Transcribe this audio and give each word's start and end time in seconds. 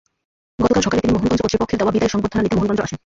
গতকাল 0.63 0.81
সকালে 0.85 1.01
তিনি 1.03 1.13
মোহনগঞ্জ 1.15 1.39
কর্তৃপক্ষের 1.43 1.79
দেওয়া 1.79 1.93
বিদায়ী 1.95 2.13
সংবর্ধনা 2.13 2.41
নিতে 2.43 2.55
মোহনগঞ্জ 2.57 2.79
আসেন। 2.85 2.97